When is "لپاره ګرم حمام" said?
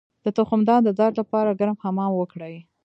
1.21-2.11